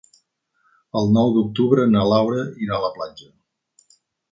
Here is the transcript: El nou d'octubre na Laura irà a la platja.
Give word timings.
El 1.01 1.11
nou 1.17 1.29
d'octubre 1.35 1.85
na 1.91 2.07
Laura 2.15 2.47
irà 2.69 2.75
a 2.79 2.83
la 2.87 2.93
platja. 2.99 3.31